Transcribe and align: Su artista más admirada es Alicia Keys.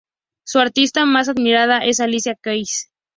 Su 0.45 0.57
artista 0.57 1.05
más 1.05 1.29
admirada 1.29 1.85
es 1.85 1.99
Alicia 1.99 2.33
Keys. 2.33 2.89